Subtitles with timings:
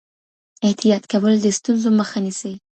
[0.65, 2.53] احتیاط کول د ستونزو مخه نیسي.